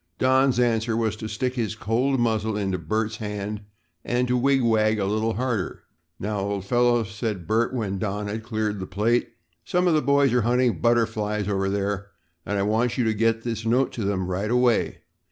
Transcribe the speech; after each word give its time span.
Don's 0.17 0.59
answer 0.59 0.97
was 0.97 1.15
to 1.17 1.27
stick 1.27 1.53
his 1.53 1.75
cold 1.75 2.19
muzzle 2.19 2.57
into 2.57 2.79
Bert's 2.79 3.17
hand 3.17 3.61
and 4.03 4.27
to 4.27 4.35
wig 4.35 4.63
wag 4.63 4.97
a 4.97 5.05
little 5.05 5.35
harder. 5.35 5.83
"Now, 6.19 6.39
old 6.39 6.65
fellow," 6.65 7.03
said 7.03 7.45
Bert 7.45 7.71
when 7.71 7.99
Don 7.99 8.25
had 8.25 8.41
cleared 8.41 8.79
the 8.79 8.87
plate, 8.87 9.29
"some 9.63 9.87
of 9.87 9.93
the 9.93 10.01
boys 10.01 10.33
are 10.33 10.41
hunting 10.41 10.81
butterflies 10.81 11.47
over 11.47 11.69
there 11.69 12.07
and 12.47 12.57
I 12.57 12.63
want 12.63 12.97
you 12.97 13.03
to 13.03 13.13
get 13.13 13.43
this 13.43 13.63
note 13.63 13.91
to 13.91 14.03
them 14.03 14.25
right 14.25 14.49
away. 14.49 15.03